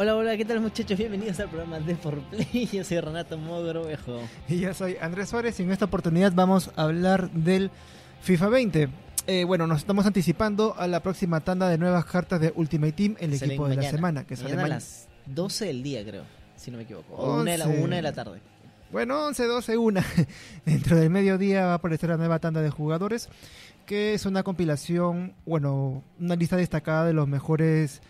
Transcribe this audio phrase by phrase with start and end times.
[0.00, 0.96] Hola, hola, ¿qué tal muchachos?
[0.96, 2.68] Bienvenidos al programa de For Play.
[2.72, 4.20] Yo soy Renato Mogrovejo.
[4.48, 7.72] Y yo soy Andrés Suárez y en esta oportunidad vamos a hablar del
[8.20, 8.88] FIFA 20.
[9.26, 13.16] Eh, bueno, nos estamos anticipando a la próxima tanda de nuevas cartas de Ultimate Team,
[13.18, 16.22] el equipo de la semana, que sale Mañana a las 12 del día, creo,
[16.54, 17.16] si no me equivoco.
[17.16, 17.82] O una de la, 11.
[17.82, 18.40] una de la tarde.
[18.92, 20.00] Bueno, 11, 12, 1.
[20.64, 23.28] Dentro del mediodía va a aparecer la nueva tanda de jugadores,
[23.84, 28.00] que es una compilación, bueno, una lista destacada de los mejores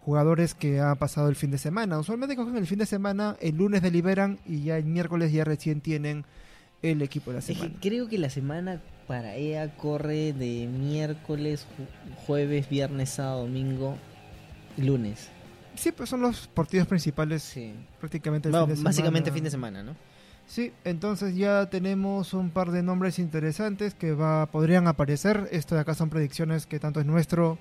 [0.00, 1.98] jugadores que han pasado el fin de semana.
[1.98, 5.80] Usualmente cogen el fin de semana, el lunes deliberan y ya el miércoles ya recién
[5.80, 6.24] tienen
[6.82, 7.74] el equipo de la Es que semana.
[7.80, 13.96] creo que la semana para EA corre de miércoles, ju- jueves, viernes, sábado, domingo,
[14.76, 15.28] lunes.
[15.74, 17.72] Sí, pues son los partidos principales Sí.
[18.00, 19.34] prácticamente el fin de básicamente semana.
[19.34, 19.96] fin de semana, ¿no?
[20.46, 25.46] Sí, entonces ya tenemos un par de nombres interesantes que va, podrían aparecer.
[25.52, 27.58] Esto de acá son predicciones que tanto es nuestro,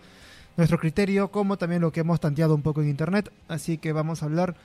[0.58, 3.32] nuestro criterio como también lo que hemos tanteado un poco en internet.
[3.48, 4.56] Así que vamos a hablar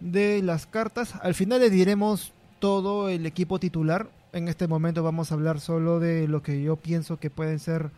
[0.00, 1.14] de las cartas.
[1.22, 4.08] Al final les diremos todo el equipo titular.
[4.32, 7.90] En este momento vamos a hablar solo de lo que yo pienso que pueden ser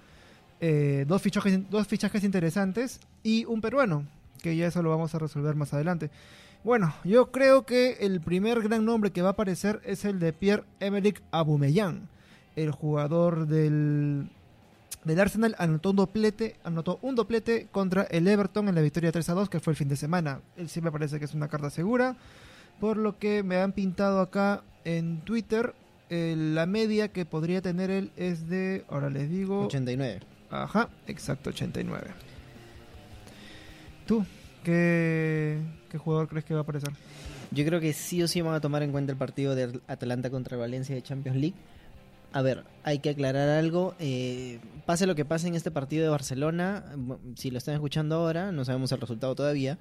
[0.61, 4.05] eh, dos, fichajes, dos fichajes interesantes y un peruano,
[4.43, 6.11] que ya eso lo vamos a resolver más adelante.
[6.65, 10.33] Bueno, yo creo que el primer gran nombre que va a aparecer es el de
[10.33, 12.09] Pierre-Emerick Aubameyang,
[12.57, 14.31] el jugador del,
[15.05, 19.29] del Arsenal anotó un doblete, anotó un doblete contra el Everton en la victoria 3
[19.29, 20.41] a 2 que fue el fin de semana.
[20.57, 22.17] Él sí me parece que es una carta segura,
[22.81, 25.75] por lo que me han pintado acá en Twitter
[26.11, 30.21] eh, la media que podría tener él es de, ahora les digo, 89.
[30.51, 32.11] Ajá, exacto, 89.
[34.07, 34.25] ¿Tú
[34.63, 35.59] qué,
[35.91, 36.93] qué jugador crees que va a aparecer?
[37.51, 40.31] Yo creo que sí o sí van a tomar en cuenta el partido de Atalanta
[40.31, 41.57] contra Valencia de Champions League.
[42.35, 43.95] A ver, hay que aclarar algo.
[44.01, 46.85] eh, pase lo que pase en este partido de Barcelona,
[47.37, 49.79] si lo están escuchando ahora, no sabemos el resultado todavía,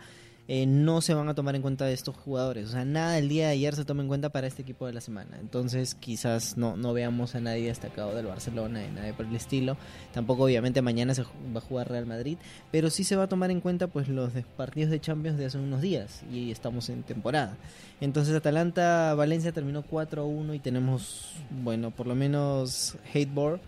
[0.50, 2.68] eh, no se van a tomar en cuenta de estos jugadores.
[2.68, 4.92] O sea, nada del día de ayer se toma en cuenta para este equipo de
[4.94, 5.38] la semana.
[5.40, 9.78] Entonces, quizás no, no veamos a nadie destacado del Barcelona y nadie por el estilo.
[10.14, 12.38] Tampoco, obviamente, mañana se va a jugar Real Madrid.
[12.72, 15.46] Pero sí se va a tomar en cuenta pues los de- partidos de Champions de
[15.46, 16.24] hace unos días.
[16.32, 17.56] Y estamos en temporada.
[18.02, 23.62] Entonces Atalanta-Valencia terminó 4-1 y tenemos, bueno, por lo menos Hateboard,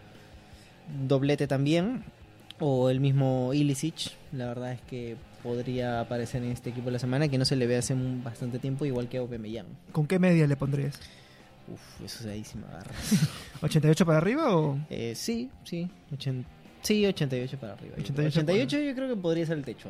[1.08, 2.04] doblete también,
[2.60, 5.16] o el mismo Ilicic, la verdad es que
[5.46, 8.24] podría aparecer en este equipo de la semana, que no se le ve hace un-
[8.24, 9.68] bastante tiempo, igual que Aubameyang.
[9.92, 11.00] ¿Con qué media le pondrías?
[11.68, 12.92] Uf, eso es ahí sí me agarra.
[13.62, 14.78] ¿88 para arriba o...?
[14.90, 16.46] Eh, sí, sí, ochen-
[16.82, 17.96] sí, 88 para arriba.
[17.98, 18.28] yo creo.
[18.28, 19.90] 88 88 yo creo que podría ser el techo.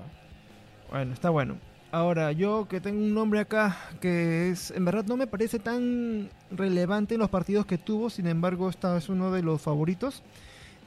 [0.92, 1.58] Bueno, está bueno.
[1.92, 6.30] Ahora, yo que tengo un nombre acá que es, en verdad no me parece tan
[6.52, 10.22] relevante en los partidos que tuvo, sin embargo, esta es uno de los favoritos.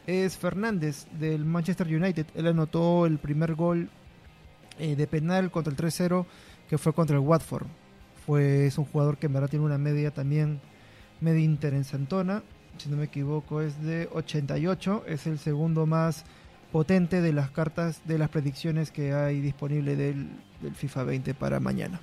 [0.07, 2.27] Es Fernández del Manchester United.
[2.35, 3.89] Él anotó el primer gol
[4.79, 6.25] eh, de penal contra el 3-0
[6.69, 7.67] que fue contra el Watford.
[8.27, 10.61] Fue, es un jugador que en verdad tiene una media también
[11.21, 12.43] media interesantona.
[12.77, 15.05] Si no me equivoco, es de 88.
[15.09, 16.25] Es el segundo más
[16.71, 20.29] potente de las cartas de las predicciones que hay disponible del,
[20.61, 22.01] del FIFA 20 para mañana.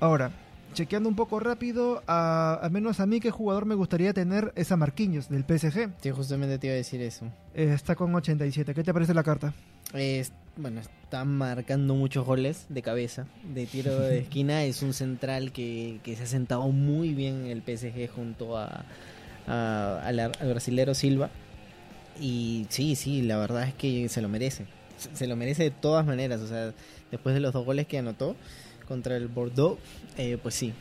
[0.00, 0.32] Ahora,
[0.74, 4.72] chequeando un poco rápido, a, al menos a mí qué jugador me gustaría tener es
[4.72, 5.90] a Marquinhos del PSG.
[6.02, 7.26] Sí, justamente te iba a decir eso.
[7.54, 8.74] Eh, está con 87.
[8.74, 9.54] ¿Qué te parece la carta?
[9.94, 14.64] Es- bueno, está marcando muchos goles de cabeza, de tiro de esquina.
[14.64, 18.84] es un central que, que se ha sentado muy bien en el PSG junto a,
[19.46, 21.30] al brasilero Silva.
[22.20, 24.66] Y sí, sí, la verdad es que se lo merece.
[24.96, 26.40] Se, se lo merece de todas maneras.
[26.40, 26.72] O sea,
[27.10, 28.36] después de los dos goles que anotó
[28.88, 29.78] contra el Bordeaux,
[30.16, 30.72] eh, pues sí,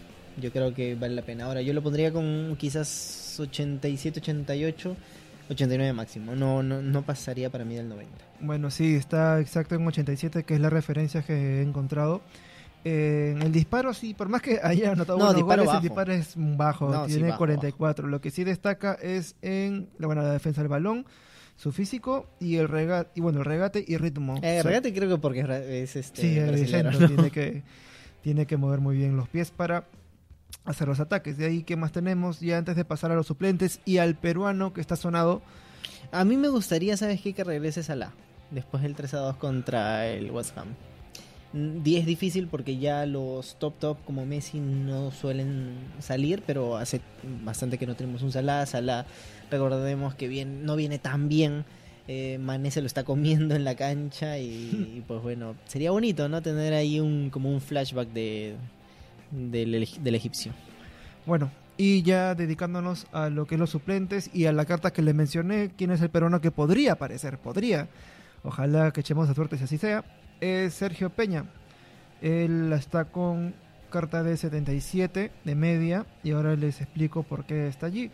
[0.42, 1.46] yo creo que vale la pena.
[1.46, 4.96] Ahora, yo lo pondría con quizás 87, 88,
[5.50, 6.36] 89 máximo.
[6.36, 8.12] No, no, no pasaría para mí del 90.
[8.42, 12.22] Bueno, sí, está exacto en 87, que es la referencia que he encontrado.
[12.84, 15.78] Eh, el disparo, sí, por más que haya anotado No, buenos disparo goles, bajo.
[15.78, 18.08] el disparo es bajo, No, sí, tiene bajo, 44.
[18.08, 21.06] Lo que sí destaca es en la, bueno, la defensa del balón,
[21.56, 24.36] su físico y el regate, y bueno, el regate y ritmo.
[24.44, 25.40] Eh, O sea, regate creo que porque
[25.84, 26.36] es, este Sí,
[26.72, 27.08] lento, ¿no?
[27.08, 27.64] tiene, que,
[28.22, 29.86] tiene que mover muy bien los pies para
[30.64, 31.38] hacer los ataques.
[31.38, 32.40] De ahí, ¿qué más tenemos?
[32.40, 35.42] Ya antes de pasar a los suplentes y al peruano que está sonado.
[36.12, 37.34] A mí me gustaría, ¿sabes qué?
[37.34, 38.14] Que regrese Salah
[38.52, 40.70] después del 3 a 2 contra el West Ham.
[41.54, 47.02] Mm, Es difícil porque ya los top top como Messi no suelen salir, pero hace
[47.44, 48.66] bastante que no tenemos un Salah.
[48.66, 49.06] Salah,
[49.52, 51.66] recordemos que bien, no viene tan bien.
[52.08, 54.46] Eh, Mané se lo está comiendo en la cancha y,
[54.98, 56.42] y, pues bueno, sería bonito, ¿no?
[56.42, 58.56] Tener ahí un como un flashback de
[59.36, 60.52] del, eg- del egipcio.
[61.26, 65.02] Bueno, y ya dedicándonos a lo que es los suplentes y a la carta que
[65.02, 67.88] le mencioné, quién es el peruano que podría aparecer, podría.
[68.44, 70.04] Ojalá que echemos a suerte si así sea.
[70.40, 71.46] Es Sergio Peña.
[72.22, 73.54] Él está con
[73.90, 78.12] carta de 77 de media y ahora les explico por qué está allí.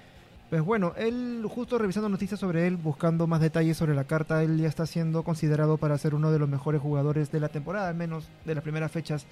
[0.50, 4.58] Pues bueno, él justo revisando noticias sobre él, buscando más detalles sobre la carta, él
[4.58, 7.96] ya está siendo considerado para ser uno de los mejores jugadores de la temporada, al
[7.96, 9.26] menos de las primeras fechas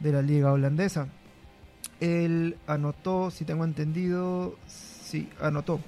[0.00, 1.08] de la liga holandesa.
[2.02, 5.78] Él anotó, si tengo entendido, sí, anotó.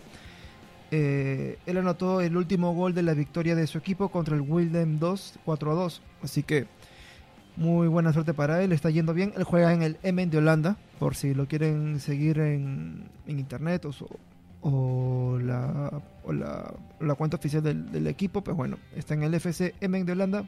[0.93, 5.01] Eh, él anotó el último gol de la victoria de su equipo contra el Wildem
[5.01, 6.03] 2, 4 a 2.
[6.23, 6.69] Así que
[7.57, 9.33] muy buena suerte para él, está yendo bien.
[9.37, 13.85] Él juega en el Emmen de Holanda, por si lo quieren seguir en, en internet
[13.85, 13.93] o,
[14.61, 18.45] o la, o la, cuenta oficial del, del equipo.
[18.45, 20.45] Pues bueno, está en el FC Emmen de Holanda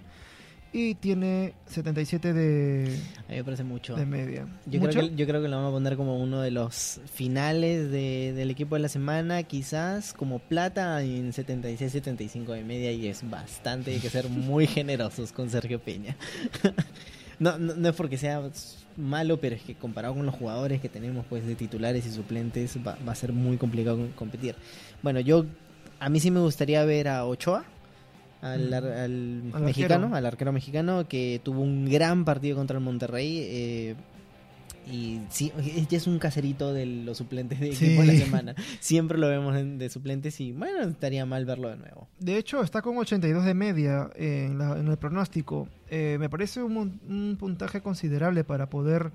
[0.73, 3.95] y tiene 77 de, A mí me parece mucho.
[3.97, 4.47] de media.
[4.67, 4.99] Yo ¿Mucho?
[4.99, 8.33] creo, que, yo creo que lo vamos a poner como uno de los finales de-
[8.35, 13.93] del equipo de la semana, quizás como plata en 76-75 de media y es bastante,
[13.93, 16.17] hay que ser muy generosos con Sergio Peña.
[17.39, 18.43] no, no, no es porque sea
[18.97, 22.77] malo, pero es que comparado con los jugadores que tenemos pues de titulares y suplentes
[22.87, 24.57] va, va a ser muy complicado com- competir.
[25.03, 25.45] Bueno, yo
[26.01, 27.65] a mí sí me gustaría ver a Ochoa.
[28.53, 30.17] Al, ar- al Al mexicano, arquero.
[30.17, 33.95] al arquero mexicano que tuvo un gran partido contra el Monterrey eh,
[34.91, 35.53] y sí,
[35.91, 37.87] ya es un caserito de los suplentes de Sí.
[37.87, 38.55] equipo de la semana.
[38.81, 42.07] Siempre lo vemos en- de suplentes y bueno, estaría mal verlo de nuevo.
[42.21, 45.69] De hecho, está con 82 de media en, la- en el pronóstico.
[45.91, 49.11] Eh, me parece un, un puntaje considerable para poder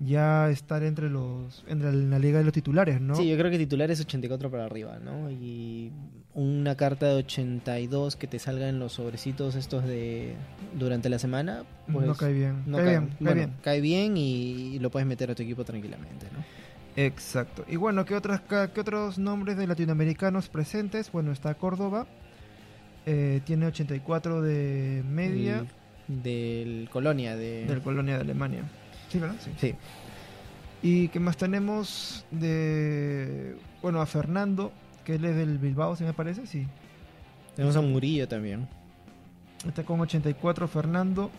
[0.00, 3.14] ya estar entre los entre en la liga de los titulares, ¿no?
[3.14, 5.30] Sí, yo creo que titular es 84 para arriba, ¿no?
[5.30, 5.92] Y
[6.34, 10.34] una carta de 82 que te salga en los sobrecitos estos de
[10.78, 11.62] durante la semana,
[11.92, 12.62] pues no cae bien.
[12.66, 13.52] no cae, cae- bien, cae bien.
[13.62, 16.44] cae bien y lo puedes meter a tu equipo tranquilamente, ¿no?
[16.96, 17.64] Exacto.
[17.68, 21.10] Y bueno, ¿qué, otras, qué otros nombres de latinoamericanos presentes?
[21.12, 22.06] Bueno, está Córdoba.
[23.06, 25.66] eh, tiene 84 de media
[26.08, 28.62] El- del Colonia de del Colonia de Alemania.
[29.10, 29.36] Sí, ¿verdad?
[29.42, 29.50] Sí.
[29.58, 29.74] Sí.
[30.82, 32.26] ¿Y qué más tenemos?
[32.30, 33.56] De.
[33.80, 34.70] Bueno, a Fernando,
[35.04, 36.66] que él es del Bilbao, si me parece, sí.
[37.56, 38.68] Tenemos a Murillo también.
[39.66, 41.30] Está con 84 Fernando.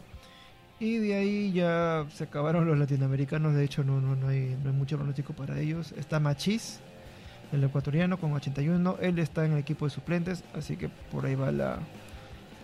[0.79, 3.53] Y de ahí ya se acabaron los latinoamericanos.
[3.53, 5.93] De hecho, no, no, no, hay, no hay mucho pronóstico para ellos.
[5.97, 6.79] Está Machís,
[7.51, 8.97] el ecuatoriano, con 81.
[8.99, 10.43] Él está en el equipo de suplentes.
[10.53, 11.79] Así que por ahí va la.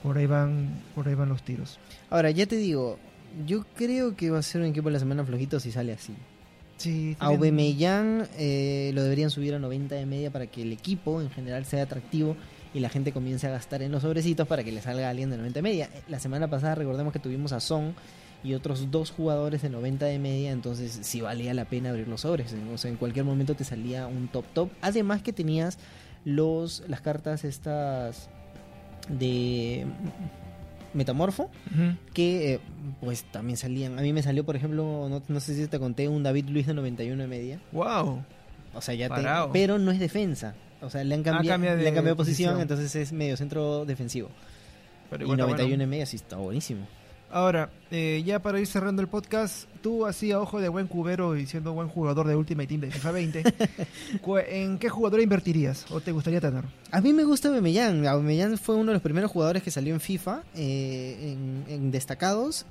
[0.04, 1.80] Por ahí van, por ahí van los tiros.
[2.09, 2.97] Ahora, ya te digo,
[3.45, 6.13] yo creo que va a ser un equipo de la semana flojito si sale así.
[6.78, 11.22] Sí, A Aubameyang eh, lo deberían subir a 90 de media para que el equipo
[11.22, 12.36] en general sea atractivo
[12.74, 15.38] y la gente comience a gastar en los sobrecitos para que le salga alguien de
[15.38, 15.89] 90 de media.
[16.07, 17.94] La semana pasada recordemos que tuvimos a Son
[18.44, 22.22] y otros dos jugadores de 90 de media, entonces sí valía la pena abrir los
[22.22, 22.56] sobres.
[22.74, 24.69] O sea, en cualquier momento te salía un top top.
[24.81, 25.78] Además que tenías
[26.25, 28.30] los las cartas estas
[29.10, 29.86] de
[30.94, 31.50] Metamorfo
[32.14, 32.60] que eh,
[33.02, 33.98] pues también salían.
[33.98, 36.68] A mí me salió, por ejemplo, no, no sé si te conté, un David Luis
[36.68, 37.62] de 91 de media.
[37.72, 38.24] ¡Wow!
[38.74, 39.22] O sea, ya te,
[39.52, 40.56] pero no es defensa.
[40.82, 42.62] O sea, le han cambiado, cambia de le han cambiado de posición, posición.
[42.62, 44.30] entonces es medio centro defensivo.
[45.10, 45.84] Pero y igual está 91 bueno.
[45.84, 46.88] en media sí está buenísimo.
[47.31, 51.38] Ahora, eh, ya para ir cerrando el podcast, tú así a ojo de buen cubero
[51.38, 53.44] y siendo buen jugador de Ultimate Team de FIFA 20,
[54.21, 56.66] cu- ¿en qué jugador invertirías o te gustaría tener?
[56.92, 58.06] A mí me gusta Aubameyang.
[58.06, 62.66] Aubameyang fue uno de los primeros jugadores que salió en FIFA, eh, en, en destacados.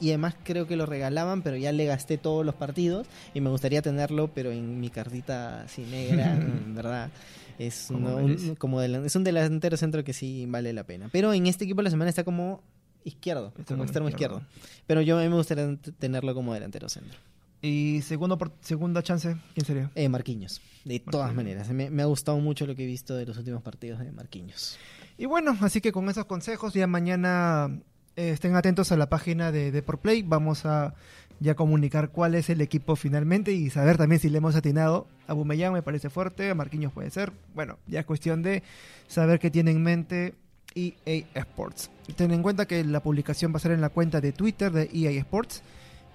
[0.00, 3.06] Y además creo que lo regalaban, pero ya le gasté todos los partidos.
[3.34, 7.10] Y me gustaría tenerlo, pero en mi cartita así negra, en verdad.
[7.58, 11.08] Es, un, como delan- es un delantero centro que sí vale la pena.
[11.12, 12.62] Pero en este equipo de la semana está como
[13.04, 14.38] izquierdo, Está como extremo izquierdo.
[14.38, 14.82] izquierdo.
[14.86, 17.18] Pero yo a mí me gustaría tenerlo como delantero centro.
[17.60, 19.90] Y segundo por- segunda chance, ¿quién sería?
[19.94, 21.68] Eh, Marquinhos, de todas maneras.
[21.70, 24.78] Me, me ha gustado mucho lo que he visto de los últimos partidos de Marquinhos.
[25.16, 27.70] Y bueno, así que con esos consejos ya mañana
[28.16, 30.22] eh, estén atentos a la página de Deportplay.
[30.22, 30.94] Vamos a
[31.38, 35.06] ya comunicar cuál es el equipo finalmente y saber también si le hemos atinado.
[35.28, 37.32] A Bumellán me parece fuerte, a Marquinhos puede ser.
[37.54, 38.64] Bueno, ya es cuestión de
[39.06, 40.34] saber qué tiene en mente
[40.74, 41.90] EA Sports.
[42.16, 44.90] Ten en cuenta que la publicación va a ser en la cuenta de Twitter de
[44.92, 45.62] EA Sports.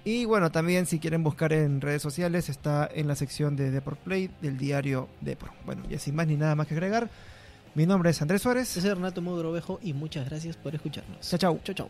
[0.04, 4.30] Y bueno, también si quieren buscar en redes sociales, está en la sección de Deportplay
[4.40, 5.50] del diario Depor.
[5.66, 7.10] Bueno, y sin más ni nada más que agregar.
[7.74, 8.74] Mi nombre es Andrés Suárez.
[8.74, 11.28] Yo soy Renato Mogrovejo y muchas gracias por escucharnos.
[11.28, 11.60] Chao, chao.
[11.62, 11.88] Chau, chau.